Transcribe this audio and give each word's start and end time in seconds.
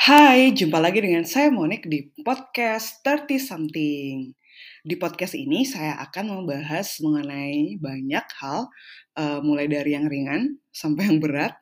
Hai, 0.00 0.56
jumpa 0.56 0.80
lagi 0.80 1.04
dengan 1.04 1.28
saya 1.28 1.52
Monik 1.52 1.84
di 1.84 2.08
podcast 2.24 3.04
30 3.04 3.36
Something. 3.36 4.32
Di 4.80 4.96
podcast 4.96 5.36
ini 5.36 5.68
saya 5.68 6.00
akan 6.00 6.40
membahas 6.40 7.04
mengenai 7.04 7.76
banyak 7.76 8.24
hal, 8.40 8.72
uh, 9.20 9.44
mulai 9.44 9.68
dari 9.68 9.92
yang 9.92 10.08
ringan 10.08 10.56
sampai 10.72 11.04
yang 11.04 11.20
berat, 11.20 11.52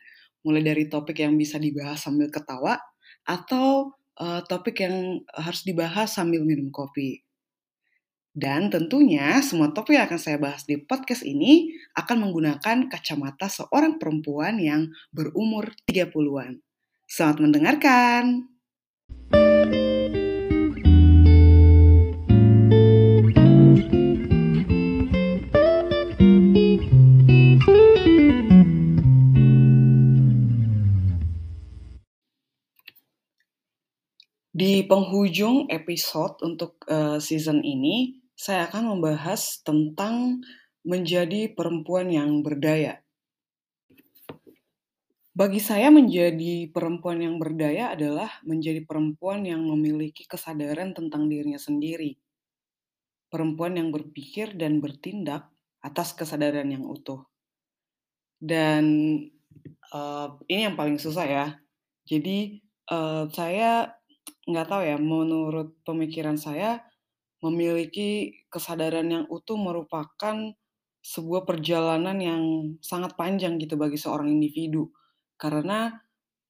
mulai 0.47 0.63
dari 0.63 0.87
topik 0.87 1.19
yang 1.19 1.35
bisa 1.35 1.59
dibahas 1.59 1.99
sambil 1.99 2.31
ketawa, 2.31 2.79
atau 3.27 3.99
uh, 4.23 4.39
topik 4.47 4.87
yang 4.87 5.19
harus 5.35 5.67
dibahas 5.67 6.15
sambil 6.15 6.47
minum 6.47 6.71
kopi. 6.71 7.27
Dan 8.31 8.71
tentunya 8.71 9.43
semua 9.43 9.75
topik 9.75 9.99
yang 9.99 10.07
akan 10.07 10.21
saya 10.23 10.39
bahas 10.39 10.63
di 10.63 10.79
podcast 10.79 11.27
ini 11.27 11.75
akan 11.99 12.31
menggunakan 12.31 12.87
kacamata 12.87 13.51
seorang 13.51 13.99
perempuan 13.99 14.63
yang 14.63 14.95
berumur 15.11 15.75
30-an. 15.91 16.68
Selamat 17.09 17.41
mendengarkan. 17.41 18.53
Di 34.53 34.85
penghujung 34.85 35.73
episode 35.73 36.45
untuk 36.45 36.85
uh, 36.93 37.17
season 37.17 37.65
ini, 37.65 38.21
saya 38.37 38.69
akan 38.69 39.01
membahas 39.01 39.65
tentang 39.65 40.45
menjadi 40.85 41.57
perempuan 41.57 42.13
yang 42.13 42.45
berdaya. 42.45 43.01
Bagi 45.39 45.63
saya 45.63 45.87
menjadi 45.95 46.67
perempuan 46.67 47.23
yang 47.23 47.39
berdaya 47.39 47.95
adalah 47.95 48.43
menjadi 48.43 48.83
perempuan 48.83 49.47
yang 49.47 49.63
memiliki 49.63 50.27
kesadaran 50.27 50.99
tentang 50.99 51.31
dirinya 51.31 51.63
sendiri. 51.63 52.19
Perempuan 53.31 53.79
yang 53.79 53.95
berpikir 53.95 54.59
dan 54.59 54.83
bertindak 54.83 55.47
atas 55.79 56.11
kesadaran 56.19 56.67
yang 56.75 56.83
utuh. 56.83 57.23
Dan 58.43 58.83
uh, 59.95 60.35
ini 60.51 60.67
yang 60.67 60.75
paling 60.75 60.99
susah 60.99 61.23
ya. 61.23 61.47
Jadi 62.03 62.59
uh, 62.91 63.31
saya 63.31 63.95
nggak 64.43 64.67
tahu 64.67 64.83
ya, 64.91 64.99
menurut 64.99 65.79
pemikiran 65.87 66.35
saya 66.35 66.83
memiliki 67.47 68.43
kesadaran 68.51 69.07
yang 69.07 69.25
utuh 69.31 69.55
merupakan 69.55 70.51
sebuah 70.99 71.47
perjalanan 71.47 72.19
yang 72.19 72.43
sangat 72.83 73.15
panjang 73.15 73.55
gitu 73.63 73.79
bagi 73.79 74.03
seorang 74.03 74.27
individu 74.27 74.91
karena, 75.41 75.95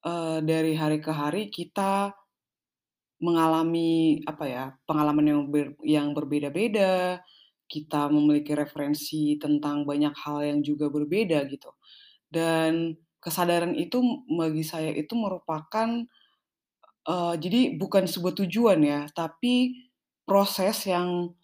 uh, 0.05 0.41
dari 0.43 0.75
hari 0.75 0.99
ke 1.05 1.13
hari 1.13 1.53
kita 1.53 2.13
mengalami, 3.23 4.23
apa 4.31 4.45
ya, 4.47 4.65
pengalaman 4.87 5.27
yang 5.27 5.43
ber 5.51 5.75
yang 5.83 6.15
berbeda-beda, 6.15 7.19
kita 7.69 8.09
memiliki 8.11 8.55
referensi 8.57 9.37
tentang 9.43 9.85
banyak 9.85 10.15
hal 10.17 10.41
yang 10.47 10.61
juga 10.65 10.89
berbeda 10.89 11.45
gitu. 11.51 11.71
Dan 12.31 12.97
kesadaran 13.21 13.75
itu 13.77 14.01
bagi 14.39 14.63
saya 14.67 14.95
itu 14.95 15.15
merupakan, 15.19 16.07
uh, 17.11 17.35
jadi 17.39 17.75
bukan 17.79 18.07
sebuah 18.07 18.35
tujuan 18.47 18.81
ya, 18.87 19.01
tapi 19.13 19.85
proses 20.29 20.87
yang, 20.87 21.35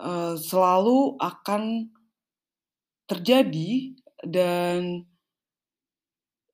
uh, 0.00 0.34
selalu 0.40 1.20
akan 1.20 1.92
terjadi 3.10 3.98
dan 4.24 5.04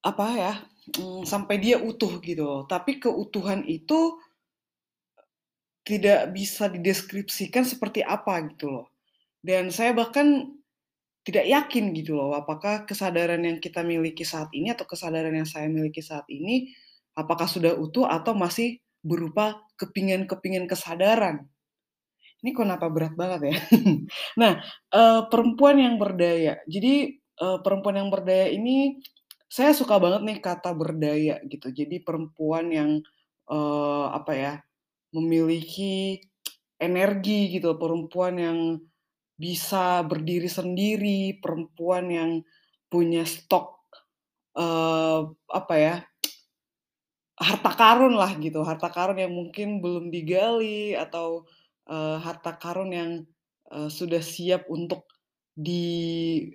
apa 0.07 0.27
ya, 0.39 0.55
mmm, 0.95 1.27
sampai 1.27 1.59
dia 1.59 1.83
utuh 1.83 2.23
gitu 2.23 2.63
Tapi 2.71 3.03
keutuhan 3.03 3.67
itu 3.67 4.15
tidak 5.87 6.35
bisa 6.35 6.67
dideskripsikan 6.71 7.63
seperti 7.63 8.03
apa 8.03 8.43
gitu 8.51 8.67
loh. 8.71 8.87
Dan 9.43 9.71
saya 9.71 9.95
bahkan 9.95 10.51
tidak 11.23 11.47
yakin 11.47 11.91
gitu 11.95 12.19
loh, 12.19 12.35
apakah 12.39 12.87
kesadaran 12.87 13.43
yang 13.43 13.59
kita 13.59 13.83
miliki 13.83 14.23
saat 14.23 14.51
ini 14.55 14.71
atau 14.75 14.87
kesadaran 14.87 15.35
yang 15.35 15.47
saya 15.47 15.67
miliki 15.67 16.03
saat 16.03 16.27
ini, 16.31 16.71
apakah 17.19 17.51
sudah 17.51 17.75
utuh 17.75 18.07
atau 18.07 18.35
masih 18.35 18.79
berupa 19.03 19.63
kepingin-kepingin 19.79 20.67
kesadaran. 20.67 21.47
Ini 22.43 22.51
kenapa 22.55 22.87
berat 22.91 23.15
banget 23.19 23.55
ya. 23.55 23.57
Nah, 24.43 24.63
uh, 24.95 25.27
perempuan 25.31 25.79
yang 25.83 25.99
berdaya. 25.99 26.63
Jadi, 26.67 27.19
uh, 27.43 27.59
perempuan 27.63 27.99
yang 28.03 28.11
berdaya 28.11 28.51
ini 28.51 28.99
saya 29.47 29.73
suka 29.75 29.97
banget 30.03 30.23
nih 30.27 30.39
kata 30.43 30.75
berdaya 30.75 31.39
gitu. 31.47 31.71
Jadi 31.71 32.03
perempuan 32.03 32.71
yang, 32.71 32.91
uh, 33.51 34.11
apa 34.11 34.33
ya, 34.35 34.53
memiliki 35.15 36.19
energi 36.77 37.57
gitu, 37.57 37.79
perempuan 37.81 38.37
yang 38.37 38.59
bisa 39.37 40.03
berdiri 40.05 40.49
sendiri, 40.51 41.39
perempuan 41.41 42.09
yang 42.11 42.31
punya 42.91 43.23
stok, 43.25 43.81
uh, 44.59 45.31
apa 45.53 45.75
ya, 45.79 45.95
harta 47.37 47.73
karun 47.77 48.17
lah 48.17 48.33
gitu, 48.41 48.65
harta 48.65 48.89
karun 48.89 49.21
yang 49.21 49.33
mungkin 49.33 49.81
belum 49.85 50.09
digali 50.09 50.97
atau, 50.97 51.45
uh, 51.89 52.17
harta 52.21 52.57
karun 52.57 52.91
yang, 52.93 53.11
uh, 53.73 53.89
sudah 53.93 54.21
siap 54.25 54.67
untuk 54.73 55.05
di 55.57 56.49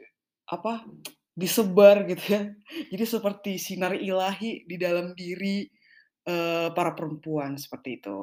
apa, 0.50 0.86
disebar 1.36 2.06
gitu 2.12 2.24
ya. 2.36 2.42
Jadi 2.92 3.06
seperti 3.08 3.52
sinar 3.60 3.94
ilahi 3.96 4.68
di 4.68 4.76
dalam 4.80 5.14
diri, 5.16 5.66
eee, 6.28 6.68
para 6.76 6.92
perempuan, 6.98 7.56
seperti 7.60 8.02
itu. 8.04 8.18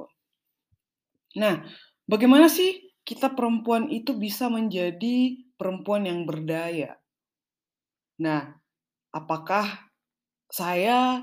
Nah, 1.41 1.65
bagaimana 2.09 2.49
sih 2.49 2.71
kita 3.09 3.33
perempuan 3.37 3.89
itu 3.93 4.13
bisa 4.17 4.49
menjadi 4.53 5.17
perempuan 5.57 6.05
yang 6.09 6.25
berdaya? 6.29 7.01
Nah, 8.25 8.43
apakah 9.15 9.67
saya 10.51 11.23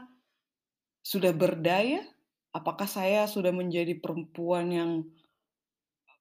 sudah 1.06 1.32
berdaya? 1.36 2.02
Apakah 2.56 2.88
saya 2.90 3.28
sudah 3.28 3.52
menjadi 3.54 3.94
perempuan 4.00 4.72
yang 4.72 4.92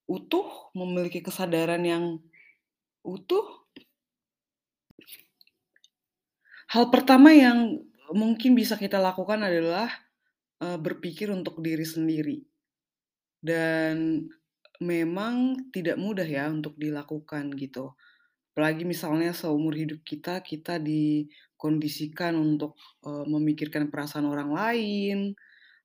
utuh, 0.08 0.46
memiliki 0.76 1.20
kesadaran 1.24 1.82
yang 1.84 2.04
utuh? 3.04 3.63
Hal 6.74 6.90
pertama 6.90 7.30
yang 7.30 7.78
mungkin 8.10 8.58
bisa 8.58 8.74
kita 8.74 8.98
lakukan 8.98 9.46
adalah, 9.46 9.86
uh, 10.58 10.74
berpikir 10.74 11.30
untuk 11.30 11.62
diri 11.62 11.86
sendiri. 11.86 12.42
Dan 13.38 14.26
memang 14.82 15.54
tidak 15.70 15.94
mudah 16.02 16.26
ya 16.26 16.50
untuk 16.50 16.74
dilakukan 16.74 17.54
gitu. 17.54 17.94
Apalagi 18.50 18.82
misalnya 18.82 19.30
seumur 19.30 19.78
hidup 19.78 20.02
kita, 20.02 20.42
kita 20.42 20.82
dikondisikan 20.82 22.34
untuk, 22.34 22.74
uh, 23.06 23.22
memikirkan 23.22 23.86
perasaan 23.86 24.26
orang 24.26 24.50
lain, 24.50 25.18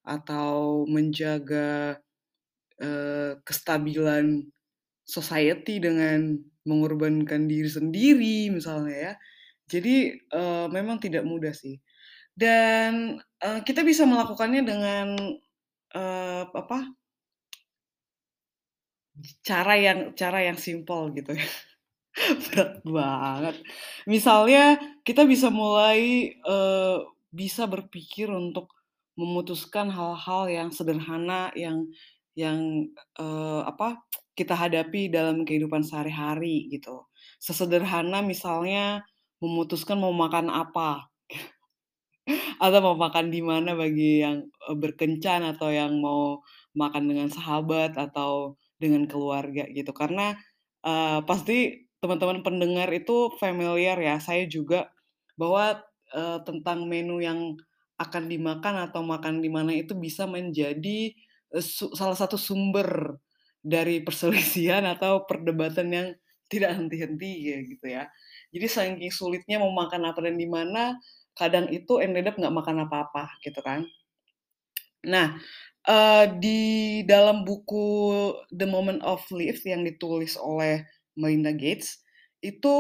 atau 0.01 0.89
menjaga, 0.89 2.01
uh, 2.81 3.37
kestabilan 3.45 4.41
society 5.05 5.77
dengan 5.77 6.33
mengorbankan 6.65 7.45
diri 7.45 7.69
sendiri 7.69 8.49
misalnya 8.49 8.97
ya. 8.97 9.13
Jadi, 9.69 10.17
uh, 10.33 10.65
memang 10.73 10.97
tidak 10.97 11.23
mudah 11.23 11.53
sih. 11.53 11.77
Dan, 12.33 13.21
uh, 13.45 13.61
kita 13.61 13.85
bisa 13.85 14.03
melakukannya 14.09 14.61
dengan, 14.65 15.07
uh, 15.93 16.43
apa 16.49 16.89
cara 19.43 19.75
yang 19.75 20.15
cara 20.15 20.39
yang 20.47 20.57
simpel 20.59 21.11
gitu 21.15 21.35
ya. 21.35 21.47
Berat 22.49 22.71
banget. 22.83 23.55
Misalnya 24.09 24.79
kita 25.05 25.23
bisa 25.27 25.47
mulai, 25.53 26.33
uh, 26.43 27.05
bisa 27.29 27.69
berpikir 27.69 28.27
untuk 28.31 28.71
memutuskan 29.19 29.91
hal-hal 29.91 30.47
yang 30.47 30.69
sederhana 30.71 31.51
yang 31.53 31.91
yang, 32.39 32.87
uh, 33.19 33.67
apa, 33.67 33.99
kita 34.31 34.55
hadapi 34.55 35.11
dalam 35.11 35.43
kehidupan 35.43 35.83
sehari-hari 35.83 36.71
gitu. 36.71 37.03
Sesederhana 37.43 38.23
misalnya 38.23 39.03
memutuskan 39.43 39.97
mau 40.01 40.11
makan 40.15 40.47
apa. 40.51 41.07
Atau 42.63 42.79
mau 42.83 42.95
makan 42.99 43.31
di 43.33 43.41
mana 43.43 43.73
bagi 43.77 44.23
yang, 44.23 44.47
berkencan 44.79 45.43
atau 45.47 45.69
yang 45.73 45.97
mau 46.03 46.41
makan 46.77 47.05
dengan 47.09 47.29
sahabat 47.31 47.95
atau 47.97 48.55
dengan 48.81 49.05
keluarga 49.09 49.65
gitu. 49.71 49.91
Karena, 49.95 50.35
eee, 50.85 51.19
pasti 51.29 51.87
teman-teman 52.03 52.41
pendengar 52.45 52.89
itu 52.95 53.31
familiar 53.41 53.97
ya, 53.99 54.17
saya 54.23 54.45
juga 54.49 54.91
bahwa, 55.39 55.79
eee, 56.15 56.37
tentang 56.47 56.85
menu 56.89 57.19
yang 57.23 57.55
akan 57.99 58.27
dimakan 58.31 58.75
atau 58.89 59.01
makan 59.03 59.39
di 59.43 59.49
mana 59.51 59.71
itu 59.75 59.93
bisa 59.97 60.25
menjadi, 60.29 61.13
su 61.59 61.89
salah 61.97 62.15
satu 62.17 62.37
sumber 62.39 63.17
dari 63.65 64.01
perselisihan 64.05 64.85
atau 64.87 65.25
perdebatan 65.27 65.87
yang 65.91 66.07
tidak 66.51 66.77
henti-henti 66.79 67.31
ya 67.53 67.57
gitu 67.65 67.85
ya. 67.89 68.03
Jadi 68.53 68.67
saking 68.69 69.11
sulitnya 69.13 69.57
mau 69.63 69.71
makan 69.73 70.01
apa 70.09 70.19
dan 70.25 70.35
di 70.41 70.47
mana, 70.49 70.97
kadang 71.37 71.67
itu 71.73 72.01
ended 72.03 72.25
up 72.29 72.35
nggak 72.39 72.55
makan 72.59 72.77
apa-apa 72.87 73.23
gitu 73.45 73.59
kan. 73.63 73.85
Nah, 75.07 75.39
eee, 75.87 76.25
di 76.43 76.59
dalam 77.07 77.47
buku 77.47 77.87
The 78.51 78.67
Moment 78.67 78.99
of 79.05 79.23
Life 79.31 79.63
yang 79.63 79.83
ditulis 79.87 80.35
oleh 80.39 80.83
Melinda 81.15 81.55
Gates, 81.55 82.03
itu, 82.43 82.75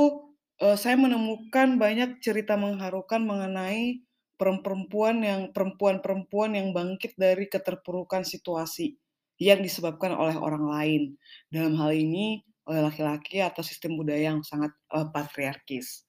eee, 0.59 0.75
saya 0.79 0.95
menemukan 0.99 1.79
banyak 1.79 2.19
cerita 2.23 2.59
mengharukan 2.59 3.23
mengenai 3.23 4.03
perem-perempuan 4.39 5.19
yang 5.23 5.41
perempuan-perempuan 5.55 6.55
yang 6.55 6.71
bangkit 6.75 7.15
dari 7.19 7.47
keterpurukan 7.51 8.23
situasi 8.23 8.95
yang 9.39 9.59
disebabkan 9.63 10.11
oleh 10.15 10.35
orang 10.39 10.63
lain. 10.67 11.03
Dalam 11.51 11.75
hal 11.79 11.91
ini 11.95 12.43
oleh 12.69 12.81
laki-laki 12.87 13.37
atau 13.49 13.61
sistem 13.65 13.97
budaya 13.99 14.23
yang 14.33 14.41
sangat, 14.45 14.71
eee, 14.93 15.07
patriarkis. 15.15 16.05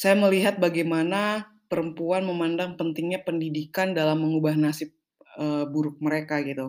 Saya 0.00 0.14
melihat 0.18 0.54
bagaimana 0.66 1.22
perempuan 1.70 2.22
memandang 2.30 2.74
pentingnya 2.80 3.20
pendidikan 3.28 3.88
dalam 3.98 4.18
mengubah 4.24 4.54
nasib, 4.64 4.90
eee, 5.42 5.64
buruk 5.72 5.96
mereka 6.06 6.36
gitu. 6.50 6.66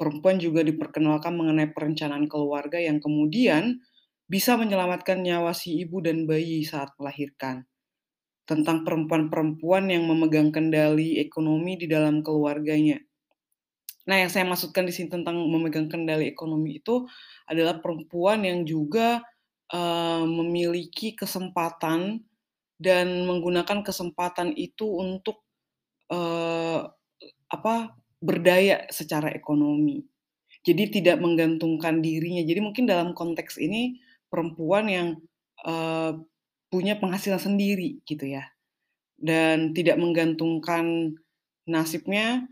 Perempuan 0.00 0.36
juga 0.44 0.60
diperkenalkan 0.70 1.34
mengenai 1.40 1.68
perencanaan 1.76 2.26
keluarga 2.32 2.78
yang 2.88 2.98
kemudian 3.04 3.64
bisa 4.32 4.52
menyelamatkan 4.62 5.18
nyawa 5.26 5.52
si 5.60 5.68
ibu 5.84 5.98
dan 6.06 6.18
bayi 6.30 6.62
saat 6.72 6.90
melahirkan. 7.00 7.56
Tentang 8.50 8.78
perempuan-perempuan 8.86 9.84
yang 9.94 10.04
memegang 10.10 10.50
kendali 10.56 11.10
ekonomi 11.26 11.72
di 11.82 11.86
dalam 11.94 12.16
keluarganya. 12.26 12.98
Nah, 14.08 14.16
yang 14.24 14.30
saya 14.32 14.44
maksudkan 14.48 14.88
di 14.88 14.92
sini 14.96 15.12
tentang 15.12 15.36
memegang 15.36 15.86
kendali 15.92 16.26
ekonomi 16.32 16.80
itu 16.80 17.04
adalah 17.44 17.76
perempuan 17.84 18.40
yang 18.46 18.64
juga, 18.64 19.20
eee, 19.72 20.22
memiliki 20.24 21.12
kesempatan 21.12 22.24
dan 22.80 23.06
menggunakan 23.28 23.82
kesempatan 23.86 24.54
itu 24.58 24.86
untuk, 24.88 25.44
eee, 26.12 26.80
apa, 27.52 27.74
berdaya 28.22 28.86
secara 28.92 29.30
ekonomi. 29.34 30.02
Jadi 30.66 31.00
tidak 31.02 31.18
menggantungkan 31.22 32.00
dirinya. 32.04 32.42
Jadi 32.44 32.60
mungkin 32.64 32.84
dalam 32.90 33.12
konteks 33.16 33.58
ini 33.62 33.98
perempuan 34.32 34.86
yang, 34.90 35.08
eee, 35.66 36.12
punya 36.72 36.98
penghasilan 37.00 37.40
sendiri 37.40 38.00
gitu 38.08 38.26
ya, 38.28 38.44
dan 39.20 39.72
tidak 39.76 39.96
menggantungkan 40.00 41.16
nasibnya, 41.70 42.46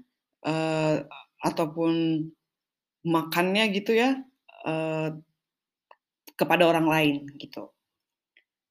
ataupun 1.44 1.92
makannya 3.06 3.64
gitu 3.76 3.92
ya, 3.96 4.10
eee, 4.68 5.08
kepada 6.40 6.64
orang 6.68 6.86
lain 6.88 7.16
gitu. 7.40 7.72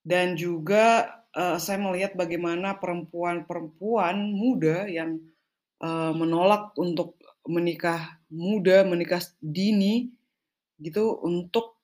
Dan 0.06 0.38
juga, 0.38 1.10
eee, 1.34 1.58
saya 1.58 1.82
melihat 1.82 2.14
bagaimana 2.14 2.78
perempuan-perempuan 2.78 4.18
muda 4.38 4.86
yang, 4.86 5.18
eee, 5.82 6.12
menolak 6.18 6.74
untuk 6.78 7.18
menikah 7.50 8.22
muda, 8.30 8.86
menikah 8.86 9.22
dini 9.42 10.14
gitu, 10.82 11.18
untuk 11.26 11.80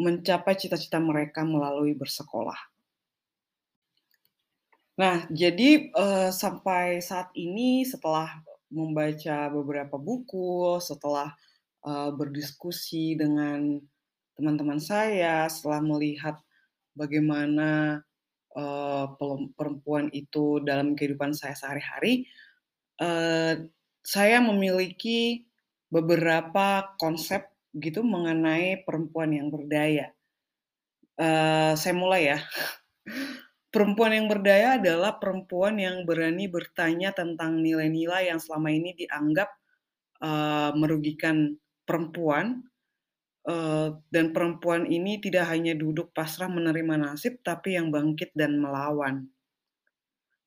mencapai 0.00 0.54
cita-cita 0.58 0.98
mereka 1.02 1.42
melalui 1.46 1.94
bersekolah. 1.98 2.70
Nah, 4.98 5.26
jadi, 5.26 5.90
sampai 6.30 7.02
saat 7.02 7.34
ini 7.34 7.82
setelah 7.82 8.30
membaca 8.74 9.48
beberapa 9.54 9.96
buku, 9.96 10.78
setelah, 10.82 11.30
eee, 11.86 12.10
berdiskusi 12.18 13.14
dengan 13.18 13.78
teman-teman 14.38 14.80
saya, 14.82 15.46
setelah 15.50 15.80
melihat 15.84 16.36
bagaimana, 16.98 18.02
pelem 19.18 19.52
perempuan 19.58 20.06
itu 20.14 20.58
dalam 20.64 20.94
kehidupan 20.98 21.32
saya 21.36 21.54
sehari-hari, 21.58 22.26
eee, 23.02 23.70
saya 24.04 24.38
memiliki 24.44 25.46
beberapa 25.92 26.94
konsep 27.00 27.46
gitu 27.78 28.02
mengenai 28.06 28.82
perempuan 28.86 29.30
yang 29.36 29.48
berdaya. 29.54 30.12
Eee, 31.18 31.72
saya 31.78 31.94
mulai 31.94 32.22
ya. 32.34 32.38
Perempuan 33.74 34.12
yang 34.18 34.26
berdaya 34.32 34.68
adalah 34.80 35.12
perempuan 35.22 35.74
yang 35.86 35.96
berani 36.08 36.44
bertanya 36.56 37.10
tentang 37.20 37.52
nilai-nilai 37.66 38.22
yang 38.32 38.40
selama 38.44 38.68
ini 38.78 38.90
dianggap, 39.00 39.48
eee, 40.28 40.70
merugikan 40.82 41.36
perempuan, 41.88 42.46
eee, 43.52 43.88
dan 44.14 44.26
perempuan 44.36 44.82
ini 44.98 45.12
tidak 45.24 45.46
hanya 45.52 45.74
duduk 45.82 46.08
pasrah 46.18 46.50
menerima 46.58 46.94
nasib, 47.04 47.34
tapi 47.48 47.68
yang 47.78 47.88
bangkit 47.96 48.30
dan 48.40 48.52
melawan. 48.64 49.16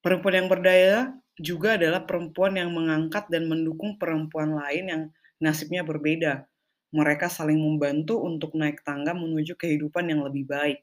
Perempuan 0.04 0.36
yang 0.42 0.50
berdaya 0.54 0.98
juga 1.38 1.70
adalah 1.78 2.02
perempuan 2.10 2.54
yang 2.62 2.74
mengangkat 2.78 3.26
dan 3.34 3.44
mendukung 3.52 3.92
perempuan 4.02 4.50
lain 4.60 4.86
yang 4.94 5.04
nasibnya 5.46 5.82
berbeda. 5.86 6.34
Mereka 6.98 7.28
saling 7.38 7.60
membantu 7.62 8.16
untuk 8.30 8.52
naik 8.62 8.82
tangga 8.88 9.14
menuju 9.14 9.54
kehidupan 9.62 10.06
yang 10.12 10.22
lebih 10.26 10.46
baik. 10.50 10.80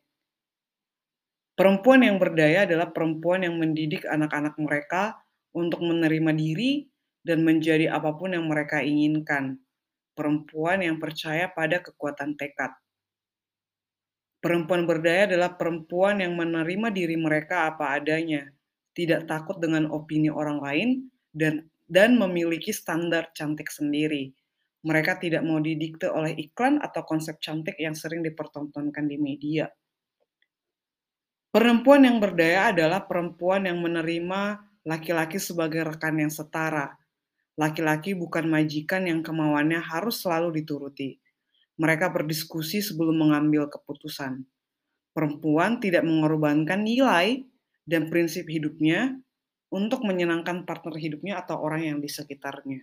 Perempuan 1.55 2.03
yang 2.03 2.19
berdaya 2.19 2.67
adalah 2.67 2.91
perempuan 2.91 3.47
yang 3.47 3.55
mendidik 3.63 4.03
anak-anak 4.11 4.59
mereka 4.59 5.23
untuk 5.55 5.87
menerima 5.87 6.35
diri 6.35 6.91
dan 7.23 7.47
menjadi 7.47 7.95
apa 7.95 8.11
pun 8.19 8.35
yang 8.35 8.51
mereka 8.51 8.83
inginkan. 8.83 9.63
Perempuan 10.19 10.83
yang 10.83 10.99
percaya 10.99 11.47
pada 11.51 11.79
kekuatan 11.79 12.35
tekad. 12.35 12.75
Perempuan 14.43 14.85
berdaya 14.85 15.31
adalah 15.31 15.55
perempuan 15.55 16.21
yang 16.21 16.37
menerima 16.37 16.93
diri 16.93 17.17
mereka 17.17 17.71
apa 17.71 17.97
adanya, 17.97 18.45
tidak 18.93 19.25
takut 19.25 19.57
dengan 19.57 19.89
opini 19.89 20.29
orang 20.29 20.61
lain, 20.61 20.89
dan 21.33 21.65
dan 21.89 22.19
memiliki 22.19 22.75
standar 22.75 23.31
cantik 23.33 23.71
sendiri. 23.71 24.35
Mereka 24.85 25.17
tidak 25.23 25.41
mau 25.49 25.63
didikte 25.65 26.13
oleh 26.13 26.37
iklan 26.37 26.77
atau 26.83 27.09
konsep 27.09 27.41
cantik 27.41 27.79
yang 27.81 27.97
sering 27.97 28.21
dipertontonkan 28.21 29.09
di 29.09 29.17
media. 29.17 29.65
Perempuan 31.55 32.03
yang 32.03 32.19
berdaya 32.19 32.75
adalah 32.75 33.07
perempuan 33.07 33.71
yang 33.71 33.79
menerima 33.79 34.59
laki-laki 34.83 35.39
sebagai 35.39 35.87
rekan 35.87 36.19
yang 36.19 36.27
setara. 36.27 36.99
Laki-laki 37.55 38.11
bukan 38.19 38.51
majikan 38.51 39.07
yang 39.07 39.23
kemauannya 39.23 39.79
harus 39.79 40.19
selalu 40.19 40.59
dituruti. 40.59 41.23
Mereka 41.79 42.11
berdiskusi 42.11 42.83
sebelum 42.83 43.23
mengambil 43.23 43.71
keputusan. 43.71 44.43
Perempuan 45.15 45.79
tidak 45.79 46.03
mengorbankan 46.03 46.83
nilai 46.83 47.47
dan 47.87 48.11
prinsip 48.11 48.51
hidupnya 48.51 49.15
untuk 49.71 50.03
menyenangkan 50.03 50.67
partner 50.67 50.99
hidupnya 50.99 51.39
atau 51.39 51.63
orang 51.63 51.87
yang 51.87 51.99
di 52.03 52.11
sekitarnya. 52.11 52.83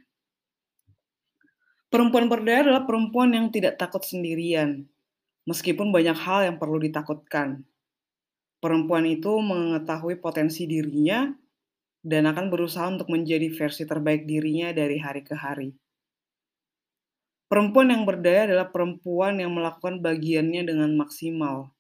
Perempuan 1.92 2.32
berdaya 2.32 2.72
adalah 2.72 2.88
perempuan 2.88 3.36
yang 3.36 3.52
tidak 3.52 3.76
takut 3.76 4.00
sendirian, 4.08 4.88
meskipun 5.44 5.92
banyak 5.92 6.16
hal 6.16 6.48
yang 6.48 6.56
perlu 6.56 6.80
ditakutkan. 6.80 7.68
Perempuan 8.62 9.10
itu 9.10 9.42
mengetahui 9.42 10.22
potensi 10.22 10.70
dirinya 10.70 11.34
dan 12.06 12.30
akan 12.30 12.54
berusaha 12.54 12.86
untuk 12.94 13.10
menjadi 13.10 13.50
versi 13.50 13.90
terbaik 13.90 14.30
dirinya 14.30 14.70
dari 14.70 15.02
hari 15.02 15.26
ke 15.26 15.34
hari. 15.34 15.74
Perempuan 17.50 17.90
yang 17.90 18.06
berdaya 18.06 18.46
adalah 18.48 18.70
perempuan 18.70 19.42
yang 19.42 19.52
melakukan 19.52 20.00
bagiannya 20.00 20.62
dengan 20.62 20.94
maksimal. 20.94 21.74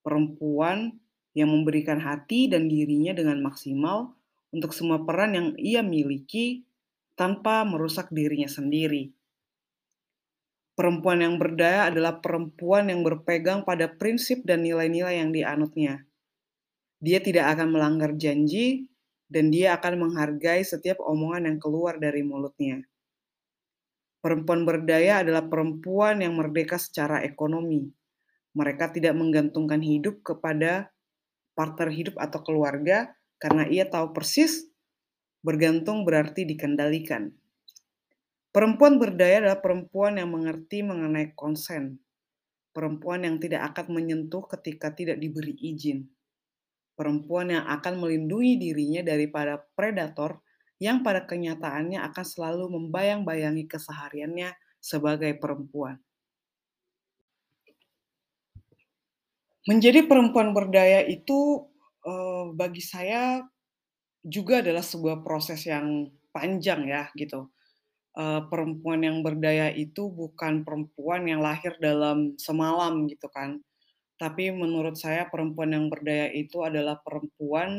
Perempuan 0.00 0.96
yang 1.36 1.52
memberikan 1.52 2.00
hati 2.00 2.48
dan 2.48 2.72
dirinya 2.72 3.12
dengan 3.12 3.44
maksimal 3.44 4.16
untuk 4.48 4.72
semua 4.72 5.04
peran 5.04 5.36
yang 5.36 5.48
ia 5.60 5.84
miliki 5.84 6.64
tanpa 7.14 7.62
merusak 7.68 8.08
dirinya 8.10 8.48
sendiri. 8.48 9.12
Perempuan 10.74 11.22
yang 11.22 11.38
berdaya 11.38 11.86
adalah 11.92 12.18
perempuan 12.18 12.90
yang 12.90 13.06
berpegang 13.06 13.62
pada 13.62 13.86
prinsip 13.86 14.42
dan 14.42 14.66
nilai-nilai 14.66 15.22
yang 15.22 15.30
dianutnya. 15.30 16.02
Dia 17.04 17.20
tidak 17.20 17.52
akan 17.52 17.68
melanggar 17.68 18.16
janji, 18.16 18.88
dan 19.28 19.50
dia 19.50 19.76
akan 19.76 20.08
menghargai 20.08 20.64
setiap 20.64 21.00
omongan 21.04 21.50
yang 21.50 21.58
keluar 21.60 22.00
dari 22.00 22.22
mulutnya. 22.22 22.86
Perempuan 24.24 24.64
berdaya 24.64 25.20
adalah 25.20 25.44
perempuan 25.44 26.24
yang 26.24 26.32
merdeka 26.38 26.80
secara 26.80 27.20
ekonomi. 27.20 27.92
Mereka 28.56 28.96
tidak 28.96 29.12
menggantungkan 29.20 29.84
hidup 29.84 30.24
kepada 30.24 30.88
partner 31.52 31.92
hidup 31.92 32.16
atau 32.16 32.40
keluarga 32.40 33.12
karena 33.36 33.68
ia 33.68 33.84
tahu 33.84 34.16
persis 34.16 34.64
bergantung 35.44 36.08
berarti 36.08 36.48
dikendalikan. 36.48 37.36
Perempuan 38.48 38.96
berdaya 38.96 39.44
adalah 39.44 39.60
perempuan 39.60 40.16
yang 40.16 40.32
mengerti 40.32 40.80
mengenai 40.80 41.36
konsen. 41.36 42.00
Perempuan 42.72 43.28
yang 43.28 43.36
tidak 43.42 43.74
akan 43.74 43.92
menyentuh 43.98 44.46
ketika 44.46 44.94
tidak 44.94 45.20
diberi 45.20 45.52
izin 45.58 46.13
perempuan 46.94 47.50
yang 47.50 47.66
akan 47.66 48.00
melindungi 48.00 48.58
dirinya 48.58 49.02
daripada 49.04 49.60
predator 49.74 50.40
yang 50.82 51.06
pada 51.06 51.22
kenyataannya 51.26 52.02
akan 52.02 52.24
selalu 52.26 52.64
membayang-bayangi 52.70 53.66
kesehariannya 53.70 54.54
sebagai 54.82 55.38
perempuan. 55.38 55.98
Menjadi 59.64 60.04
perempuan 60.04 60.52
berdaya 60.52 61.00
itu 61.08 61.64
uh, 62.04 62.52
bagi 62.52 62.84
saya 62.84 63.40
juga 64.24 64.60
adalah 64.64 64.84
sebuah 64.84 65.24
proses 65.24 65.64
yang 65.68 66.08
panjang 66.32 66.88
ya 66.88 67.08
gitu. 67.14 67.52
eee, 68.14 68.40
perempuan 68.46 69.02
yang 69.02 69.20
berdaya 69.26 69.74
itu 69.74 70.06
bukan 70.08 70.62
perempuan 70.62 71.26
yang 71.26 71.42
lahir 71.42 71.74
dalam 71.82 72.38
semalam 72.38 73.10
gitu 73.10 73.26
kan. 73.30 73.58
Tapi 74.24 74.44
menurut 74.62 74.96
saya 75.04 75.22
perempuan 75.32 75.70
yang 75.76 75.86
berdaya 75.92 76.28
itu 76.42 76.58
adalah 76.70 76.96
perempuan 77.06 77.70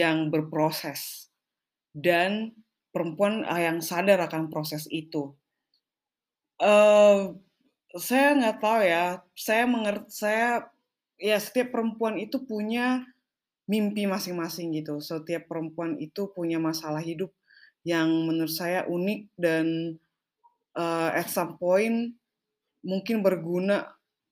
yang 0.00 0.18
berproses 0.34 1.00
dan 2.08 2.30
perempuan, 2.94 3.34
eee, 3.52 3.62
yang 3.68 3.78
sadar 3.90 4.18
akan 4.28 4.44
proses 4.54 4.84
itu. 5.02 5.22
Eee, 6.60 7.16
saya 8.06 8.28
nggak 8.38 8.56
tahu 8.64 8.80
ya, 8.94 9.04
saya 9.46 9.64
menger 9.74 9.96
saya 10.08 10.48
ya 11.28 11.36
setiap 11.46 11.68
perempuan 11.74 12.16
itu 12.24 12.36
punya 12.50 12.86
mimpi 13.72 14.04
masing-masing 14.14 14.68
gitu. 14.78 14.94
Setiap 15.10 15.42
perempuan 15.50 15.92
itu 16.06 16.22
punya 16.36 16.58
masalah 16.68 17.02
hidup 17.10 17.32
yang 17.92 18.08
menurut 18.28 18.52
saya 18.52 18.80
unik 18.88 19.20
dan, 19.38 19.66
eee, 20.76 21.08
at 21.20 21.28
some 21.32 21.56
point 21.60 22.14
mungkin 22.84 23.16
berguna 23.26 23.78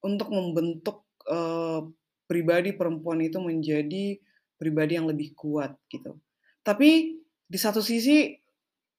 untuk 0.04 0.28
membentuk, 0.32 1.04
eee, 1.28 1.80
pribadi 2.30 2.70
perempuan 2.76 3.20
itu 3.24 3.38
menjadi 3.42 4.16
pribadi 4.60 4.92
yang 4.98 5.08
lebih 5.10 5.34
kuat 5.34 5.74
gitu. 5.90 6.16
Tapi 6.62 7.18
di 7.50 7.58
satu 7.58 7.80
sisi 7.82 8.30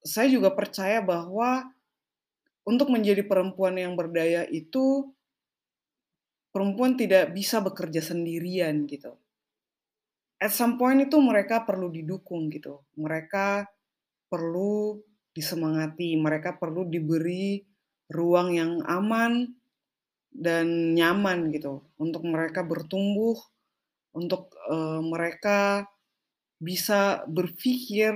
saya 0.03 0.27
juga 0.31 0.51
percaya 0.53 0.99
bahwa 1.05 1.65
untuk 2.65 2.89
menjadi 2.93 3.23
perempuan 3.25 3.75
yang 3.79 3.93
berdaya 3.97 4.45
itu 4.49 5.11
perempuan 6.55 6.93
tidak 7.01 7.31
bisa 7.37 7.57
bekerja 7.67 7.99
sendirian 8.09 8.75
gitu. 8.87 9.11
At 10.41 10.51
some 10.57 10.75
point 10.81 10.97
itu 11.05 11.21
mereka 11.21 11.63
perlu 11.69 11.93
didukung 11.93 12.49
gitu, 12.49 12.81
mereka 12.97 13.69
perlu 14.31 14.99
disemangati, 15.37 16.17
mereka 16.19 16.57
perlu 16.57 16.87
diberi 16.89 17.61
ruang 18.11 18.49
yang 18.55 18.73
aman 18.85 19.53
dan 20.35 20.95
nyaman 20.97 21.51
gitu 21.55 21.83
untuk 22.00 22.23
mereka 22.27 22.63
bertumbuh, 22.65 23.38
untuk, 24.15 24.51
eee, 24.71 25.01
mereka 25.05 25.85
bisa 26.61 27.23
berpikir 27.29 28.13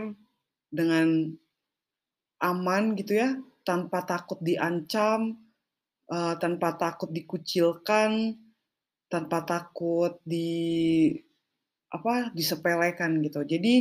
dengan 0.74 1.36
aman 2.43 2.84
gitu 3.00 3.13
ya, 3.22 3.29
tanpa 3.67 4.03
takut 4.12 4.39
diancam, 4.43 5.36
eee, 6.13 6.34
tanpa 6.43 6.69
takut 6.84 7.10
dikucilkan, 7.17 8.12
tanpa 9.12 9.39
takut 9.48 10.13
di 10.25 10.51
apa, 11.93 12.29
disepelekan 12.38 13.12
gitu. 13.25 13.41
Jadi 13.48 13.75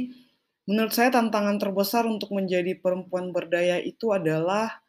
menurut 0.70 0.92
saya 0.96 1.10
tantangan 1.12 1.56
terbesar 1.60 2.04
untuk 2.08 2.30
menjadi 2.38 2.72
perempuan 2.78 3.30
berdaya 3.36 3.76
itu 3.82 4.12
adalah, 4.14 4.80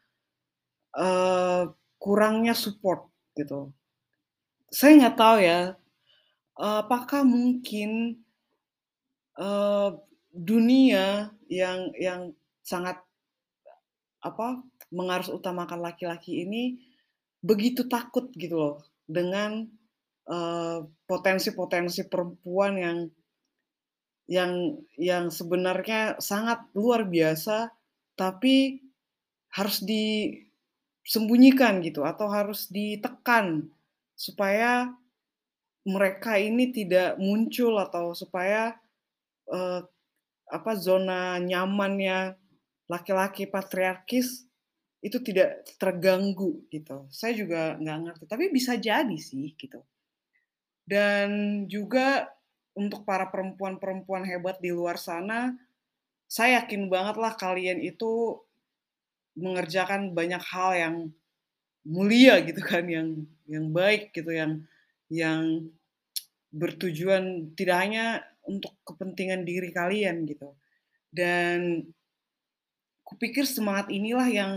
eee, 0.97 1.63
kurangnya 2.01 2.53
support 2.57 3.01
gitu. 3.37 3.73
Saya 4.77 4.91
nggak 4.99 5.17
tahu 5.21 5.37
ya, 5.49 5.59
apakah 6.59 7.21
mungkin, 7.35 7.89
eee, 9.39 9.89
dunia 10.49 11.05
yang 11.47 11.79
yang 11.95 12.21
sangat, 12.71 12.97
apa, 14.29 14.47
mengarus 14.97 15.29
utamakan 15.31 15.79
laki-laki 15.87 16.43
ini 16.45 16.63
begitu 17.49 17.85
takut 17.93 18.25
gitu 18.35 18.55
loh 18.57 18.75
dengan, 19.05 19.51
eee, 20.29 20.77
potensi-potensi 21.09 22.01
perempuan 22.11 22.73
yang 22.85 22.97
yang 24.25 24.81
yang 24.97 25.29
sebenarnya 25.29 26.17
sangat 26.17 26.65
luar 26.73 27.05
biasa, 27.05 27.69
tapi 28.17 28.81
harus 29.53 29.77
disembunyikan 31.05 31.79
gitu 31.85 32.01
atau 32.03 32.27
harus 32.27 32.67
ditekan 32.73 33.69
supaya 34.17 34.91
mereka 35.85 36.37
ini 36.41 36.73
tidak 36.73 37.17
muncul 37.21 37.77
atau 37.79 38.13
supaya, 38.17 38.75
eee, 39.49 39.81
apa, 40.57 40.71
zona 40.77 41.37
nyamannya 41.41 42.37
laki-laki 42.93 43.45
patriarkis 43.49 44.45
itu 45.07 45.17
tidak 45.27 45.65
terganggu 45.81 46.65
gitu. 46.73 47.07
Saya 47.13 47.33
juga 47.37 47.61
nggak 47.81 47.99
ngerti, 48.05 48.25
tapi 48.29 48.45
bisa 48.53 48.73
jadi 48.79 49.17
sih 49.19 49.53
gitu. 49.57 49.81
Dan 50.85 51.29
juga 51.65 52.29
untuk 52.77 53.01
para 53.09 53.25
perempuan-perempuan 53.33 54.21
hebat 54.29 54.61
di 54.61 54.69
luar 54.69 55.01
sana, 55.01 55.53
saya 56.29 56.63
yakin 56.63 56.89
banget 56.93 57.17
lah 57.21 57.33
kalian 57.37 57.79
itu 57.81 58.41
mengerjakan 59.37 60.15
banyak 60.17 60.41
hal 60.51 60.71
yang 60.75 60.95
mulia 61.87 62.41
gitu 62.47 62.61
kan, 62.63 62.85
yang 62.89 63.09
yang 63.49 63.65
baik 63.73 64.11
gitu, 64.15 64.31
yang 64.33 64.63
yang 65.11 65.69
bertujuan 66.53 67.53
tidak 67.59 67.77
hanya 67.83 68.05
untuk 68.47 68.73
kepentingan 68.87 69.43
diri 69.47 69.69
kalian 69.75 70.25
gitu. 70.29 70.53
Dan 71.13 71.87
kupikir 73.05 73.45
semangat 73.45 73.87
inilah 73.93 74.27
yang 74.29 74.51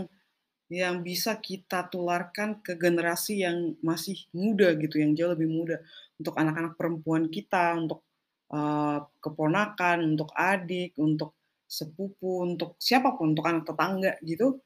yang 0.69 1.01
bisa 1.05 1.37
kita 1.37 1.85
tularkan 1.93 2.61
ke 2.65 2.73
generasi 2.79 3.45
yang 3.45 3.77
masih 3.85 4.17
muda 4.33 4.73
gitu, 4.77 5.01
yang 5.03 5.13
jauh 5.17 5.33
lebih 5.35 5.49
muda. 5.49 5.77
Untuk 6.21 6.35
anak-anak 6.37 6.73
perempuan 6.79 7.25
kita, 7.29 7.77
untuk, 7.77 8.05
eee, 8.53 8.97
keponakan, 9.23 9.99
untuk 10.15 10.29
adik, 10.37 10.93
untuk 11.01 11.37
sepupu, 11.69 12.45
untuk 12.47 12.77
siapa 12.81 13.15
pun, 13.17 13.33
untuk 13.37 13.45
anak 13.49 13.65
tetangga 13.69 14.13
gitu, 14.25 14.61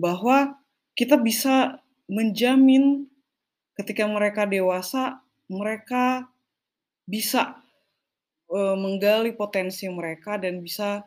bahwa 0.00 0.56
kita 0.96 1.16
bisa 1.20 1.80
menjamin 2.08 3.08
ketika 3.78 4.04
mereka 4.08 4.44
dewasa, 4.48 5.20
mereka 5.50 6.28
bisa, 7.08 7.60
eee, 8.52 8.76
menggali 8.78 9.32
potensi 9.36 9.86
mereka 9.90 10.38
dan 10.40 10.60
bisa 10.64 11.04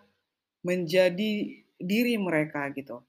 menjadi 0.66 1.34
diri 1.80 2.16
mereka 2.20 2.70
gitu. 2.76 3.04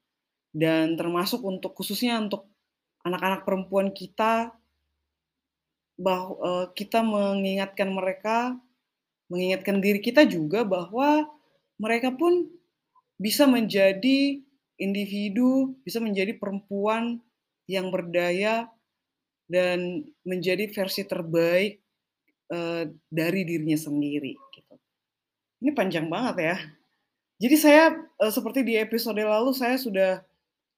Dan 0.53 0.95
termasuk 0.99 1.41
untuk 1.45 1.73
khususnya 1.77 2.19
untuk 2.21 2.47
anak-anak 3.05 3.43
perempuan 3.47 3.91
kita 3.95 4.55
bah 5.99 6.31
eee, 6.31 6.65
kita 6.77 7.03
mengingatkan 7.03 7.89
mereka, 7.91 8.55
mengingatkan 9.31 9.79
diri 9.83 9.99
kita 10.03 10.23
juga 10.27 10.63
bahwa 10.67 11.27
mereka 11.81 12.13
pun 12.15 12.47
bisa 13.19 13.45
menjadi 13.49 14.41
individu, 14.81 15.77
bisa 15.85 16.01
menjadi 16.01 16.35
perempuan 16.35 17.21
yang 17.69 17.93
berdaya 17.93 18.67
dan 19.47 20.07
menjadi 20.27 20.67
versi 20.71 21.03
terbaik, 21.07 21.79
eee, 22.51 22.83
dari 23.11 23.41
dirinya 23.47 23.79
sendiri 23.79 24.33
gitu. 24.55 24.73
Ini 25.63 25.71
panjang 25.77 26.07
banget 26.11 26.35
ya. 26.41 26.57
Jadi 27.41 27.55
saya, 27.59 27.83
eee, 28.21 28.31
seperti 28.33 28.61
di 28.65 28.75
episode 28.79 29.19
lalu 29.21 29.51
saya 29.57 29.77
sudah 29.79 30.21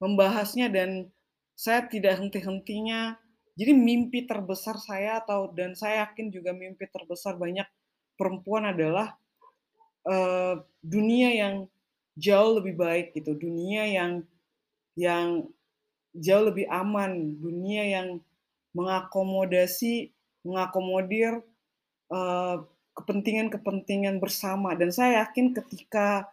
membahasnya 0.03 0.69
dan 0.71 1.11
saya 1.57 1.85
tidak 1.87 2.19
henti-hentinya. 2.21 3.17
Jadi 3.59 3.71
mimpi 3.77 4.25
terbesar 4.25 4.79
saya 4.81 5.21
atau 5.23 5.51
dan 5.53 5.75
saya 5.77 6.07
yakin 6.09 6.33
juga 6.33 6.51
mimpi 6.55 6.89
terbesar 6.89 7.37
banyak 7.37 7.67
perempuan 8.17 8.69
adalah, 8.73 9.17
eee, 10.07 10.55
dunia 10.83 11.29
yang 11.35 11.55
jauh 12.17 12.59
lebih 12.61 12.75
baik 12.77 13.05
gitu, 13.17 13.33
dunia 13.37 13.83
yang 13.89 14.11
yang 14.97 15.49
jauh 16.17 16.45
lebih 16.49 16.67
aman, 16.69 17.37
dunia 17.41 17.83
yang 17.85 18.07
mengakomodasi 18.77 20.13
mengakomodir, 20.45 21.41
eee, 22.11 22.55
kepentingan-kepentingan 22.97 24.17
bersama. 24.23 24.75
Dan 24.77 24.89
saya 24.93 25.25
yakin 25.25 25.53
ketika 25.57 26.29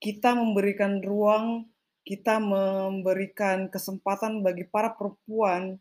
kita 0.00 0.34
memberikan 0.36 1.00
ruang, 1.04 1.68
kita 2.06 2.40
memberikan 2.40 3.68
kesempatan 3.68 4.40
bagi 4.46 4.64
para 4.68 4.94
perempuan, 4.96 5.76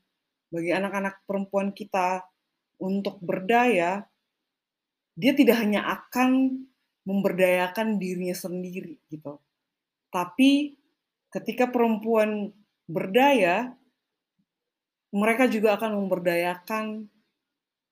bagi 0.53 0.71
anak-anak 0.75 1.23
perempuan 1.27 1.69
kita 1.75 2.23
untuk 2.81 3.19
berdaya, 3.23 4.05
dia 5.17 5.33
tidak 5.33 5.57
hanya 5.61 5.81
akan 5.87 6.61
memberdayakan 7.07 7.95
dirinya 7.95 8.35
sendiri 8.35 8.99
gitu. 9.07 9.39
Tapi 10.11 10.75
ketika 11.31 11.71
perempuan 11.71 12.51
berdaya, 12.83 13.71
mereka 15.15 15.47
juga 15.47 15.79
akan 15.79 16.03
memberdayakan 16.03 17.07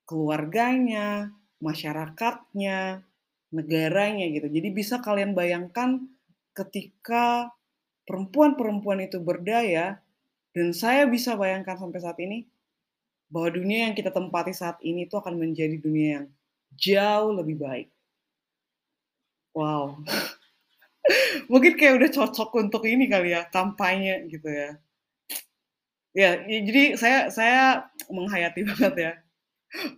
keluarganya, 0.03 1.31
masyarakatnya, 1.63 3.07
negaranya 3.55 4.25
gitu. 4.35 4.51
Jadi 4.51 4.67
bisa 4.75 4.99
kalian 4.99 5.31
bayangkan 5.31 6.03
ketika 6.51 7.55
perempuan-perempuan 8.03 9.07
itu 9.07 9.23
berdaya, 9.23 10.03
dan 10.51 10.75
saya 10.75 11.07
bisa 11.07 11.39
bayangkan 11.39 11.79
sampai 11.79 11.99
saat 12.03 12.19
ini, 12.19 12.47
bahwa 13.31 13.49
dunia 13.51 13.89
yang 13.89 13.95
kita 13.95 14.11
tempati 14.11 14.51
saat 14.51 14.77
ini 14.83 15.07
itu 15.07 15.15
akan 15.17 15.39
menjadi 15.39 15.75
dunia 15.81 16.07
yang 16.21 16.27
jauh 16.75 17.31
lebih 17.33 17.57
baik. 17.59 17.94
Wow. 19.55 20.03
Mungkin 21.51 21.73
kayak 21.79 21.95
udah 22.01 22.09
cocok 22.11 22.49
untuk 22.61 22.83
ini 22.89 23.05
kali 23.11 23.35
ya, 23.37 23.45
kampanye 23.53 24.25
gitu 24.33 24.49
ya. 24.49 24.77
Ya, 26.15 26.39
jadi 26.47 26.95
saya 26.95 27.19
saya 27.27 27.91
menghayati 28.07 28.61
banget 28.71 28.93
ya 28.95 29.11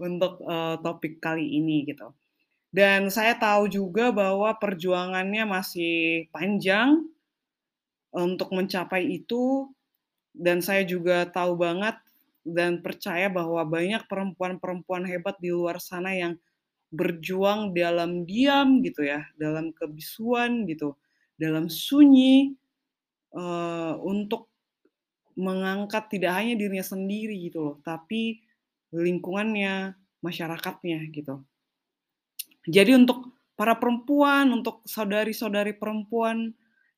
untuk, 0.01 0.41
eee, 0.45 0.75
topik 0.85 1.13
kali 1.23 1.45
ini 1.59 1.85
gitu. 1.89 2.13
Dan 2.73 3.09
saya 3.13 3.35
tahu 3.39 3.69
juga 3.71 4.11
bahwa 4.13 4.53
perjuangannya 4.59 5.43
masih 5.49 6.27
panjang 6.35 7.07
untuk 8.15 8.49
mencapai 8.55 9.03
itu, 9.19 9.67
dan 10.35 10.59
saya 10.63 10.83
juga 10.87 11.27
tahu 11.29 11.59
banget 11.59 11.97
dan 12.47 12.79
percaya 12.85 13.27
bahwa 13.31 13.61
banyak 13.67 14.03
perempuan-perempuan 14.07 15.03
hebat 15.07 15.35
di 15.43 15.51
luar 15.51 15.77
sana 15.83 16.15
yang 16.15 16.33
berjuang 16.93 17.75
dalam 17.75 18.23
diam 18.29 18.81
gitu 18.85 19.03
ya, 19.07 19.25
dalam 19.39 19.71
kebisuan 19.75 20.65
gitu, 20.69 20.95
dalam 21.39 21.67
sunyi, 21.71 22.55
eee, 23.35 23.93
untuk 24.03 24.49
mengangkat 25.37 26.09
tidak 26.13 26.33
hanya 26.39 26.55
dirinya 26.59 26.85
sendiri 26.85 27.35
gitu 27.49 27.59
loh, 27.63 27.75
tapi 27.85 28.41
lingkungannya, 28.93 29.95
masyarakatnya 30.25 30.99
gitu. 31.13 31.43
Jadi 32.67 32.91
untuk 32.97 33.31
para 33.57 33.77
perempuan, 33.79 34.51
untuk 34.53 34.83
saudari-saudari 34.85 35.73
perempuan 35.77 36.53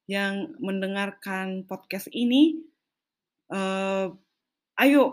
yang 0.10 0.52
mendengarkan 0.60 1.64
podcast 1.70 2.10
ini, 2.12 2.60
eee, 3.52 4.08
ayo 4.82 5.06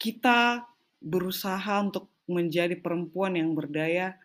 kita 0.00 0.60
berusaha 1.00 1.80
untuk 1.80 2.12
menjadi 2.30 2.78
perempuan 2.78 3.38
yang 3.38 3.54
berdaya, 3.56 4.18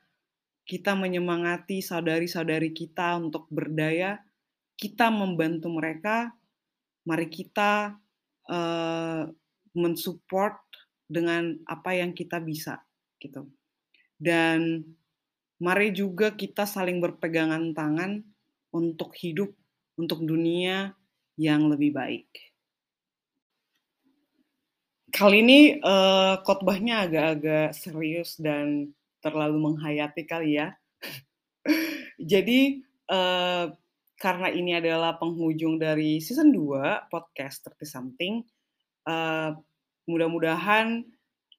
kita 0.67 0.93
menyemangati 0.97 1.81
saudari-saudari 1.83 2.71
kita 2.75 3.17
untuk 3.19 3.47
berdaya, 3.51 4.21
kita 4.79 5.09
membantu 5.13 5.69
mereka, 5.73 6.33
mari 7.07 7.27
kita, 7.31 7.97
eee, 8.49 9.23
men-support 9.77 10.59
dengan 11.07 11.55
apa 11.67 11.95
yang 11.97 12.13
kita 12.15 12.39
bisa, 12.43 12.81
gitu. 13.21 13.47
Dan 14.19 14.83
mari 15.61 15.91
juga 15.95 16.33
kita 16.35 16.65
saling 16.67 16.99
berpegangan 17.03 17.73
tangan 17.75 18.21
untuk 18.75 19.15
hidup, 19.19 19.51
untuk 19.99 20.23
dunia 20.27 20.93
yang 21.39 21.67
lebih 21.71 21.95
baik. 21.95 22.50
Kali 25.11 25.43
ini, 25.43 25.59
eee, 25.75 26.33
khotbahnya 26.47 26.95
agak-agak 27.07 27.75
serius 27.75 28.39
dan 28.39 28.95
terlalu 29.23 29.57
menghayati 29.71 30.23
kali 30.23 30.55
ya. 30.59 30.71
Jadi, 32.31 32.81
eee, 33.09 33.65
karena 34.21 34.47
ini 34.53 34.71
adalah 34.77 35.17
penghujung 35.21 35.81
dari 35.81 36.21
season 36.21 36.53
2 36.53 37.05
podcast 37.11 37.65
Thirty 37.65 37.87
Something, 37.89 38.35
eee, 39.07 39.49
mudah-mudahan 40.09 41.05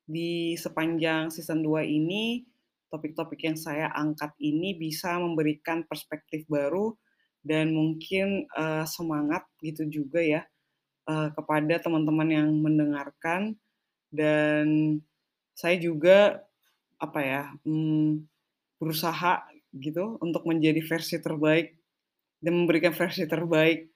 di 0.08 0.54
sepanjang 0.58 1.30
season 1.34 1.62
2 1.64 1.82
ini, 1.86 2.44
topik-topik 2.92 3.40
yang 3.48 3.58
saya 3.58 3.88
angkat 3.94 4.32
ini 4.42 4.76
bisa 4.78 5.16
memberikan 5.20 5.84
perspektif 5.88 6.44
baru 6.50 6.94
dan 7.44 7.72
mungkin, 7.74 8.46
eee, 8.52 8.84
semangat 8.88 9.44
gitu 9.64 9.86
juga 9.90 10.20
ya 10.22 10.42
uh, 11.08 11.28
kepada 11.34 11.78
teman-teman 11.82 12.28
yang 12.28 12.48
mendengarkan. 12.58 13.56
Dan 14.12 14.98
saya 15.56 15.76
juga 15.80 16.44
apa 17.02 17.20
ya 17.24 17.42
hmm, 17.66 18.28
berusaha 18.78 19.42
gitu 19.72 20.20
untuk 20.20 20.44
menjadi 20.46 20.78
versi 20.84 21.18
terbaik 21.18 21.74
dan 22.38 22.52
memberikan 22.62 22.92
versi 22.92 23.24
terbaik 23.24 23.88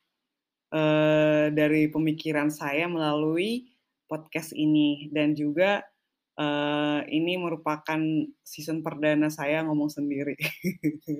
uh, 0.72 1.52
dari 1.52 1.92
pemikiran 1.92 2.48
saya 2.48 2.86
melalui 2.88 3.66
podcast 4.08 4.54
ini. 4.56 5.10
Dan 5.12 5.36
juga 5.36 5.84
uh, 6.38 7.00
ini 7.08 7.36
merupakan 7.36 8.00
season 8.40 8.80
perdana 8.80 9.28
saya 9.28 9.66
ngomong 9.66 9.90
sendiri. 9.90 10.36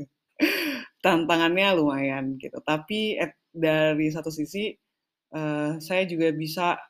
Tantangannya 1.05 1.77
lumayan 1.77 2.37
gitu. 2.41 2.61
Tapi 2.65 3.21
dari 3.53 4.09
satu 4.13 4.29
sisi 4.29 4.86
uh, 5.37 5.77
saya 5.77 6.09
juga 6.09 6.33
bisa 6.33 6.81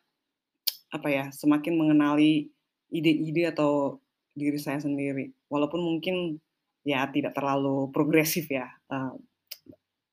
apa 0.94 1.08
ya 1.10 1.24
semakin 1.34 1.74
mengenali 1.74 2.46
ide-ide 2.94 3.50
atau 3.50 3.98
diri 4.38 4.56
saya 4.62 4.78
sendiri. 4.78 5.34
Walaupun 5.50 5.82
mungkin 5.82 6.38
ya 6.86 7.10
tidak 7.10 7.34
terlalu 7.34 7.90
progresif 7.90 8.46
ya 8.46 8.70
uh, 8.94 9.18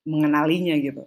mengenalinya 0.09 0.73
gitu. 0.81 1.05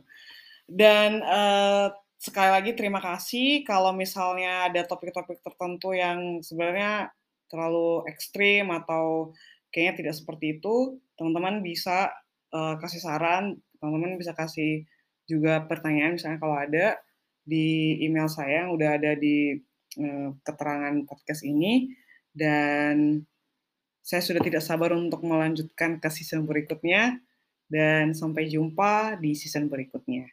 Dan 0.67 1.23
uh, 1.23 1.91
sekali 2.17 2.51
lagi 2.51 2.71
terima 2.75 3.03
kasih 3.03 3.67
kalau 3.67 3.93
misalnya 3.93 4.71
ada 4.71 4.83
topik-topik 4.87 5.43
tertentu 5.43 5.93
yang 5.93 6.41
sebenarnya 6.43 7.13
terlalu 7.47 8.03
ekstrim 8.11 8.71
atau 8.75 9.37
kayaknya 9.71 9.95
tidak 10.03 10.15
seperti 10.19 10.59
itu 10.59 10.99
teman-teman 11.15 11.63
bisa 11.63 12.11
uh, 12.51 12.75
kasih 12.83 12.99
saran 12.99 13.61
teman-teman 13.79 14.19
bisa 14.19 14.35
kasih 14.35 14.83
juga 15.31 15.63
pertanyaan 15.71 16.19
misalnya 16.19 16.43
kalau 16.43 16.57
ada 16.59 16.99
di 17.47 18.03
email 18.03 18.27
saya 18.27 18.67
yang 18.67 18.75
udah 18.75 18.99
ada 18.99 19.15
di 19.15 19.55
uh, 20.03 20.35
keterangan 20.43 20.95
podcast 21.07 21.47
ini 21.47 21.95
dan 22.35 23.23
saya 24.03 24.23
sudah 24.23 24.43
tidak 24.43 24.63
sabar 24.63 24.95
untuk 24.95 25.23
melanjutkan 25.23 26.03
ke 26.03 26.09
season 26.11 26.43
berikutnya 26.43 27.23
dan 27.67 28.15
sampai 28.15 28.47
jumpa 28.47 29.19
di 29.19 29.35
season 29.35 29.67
berikutnya. 29.67 30.31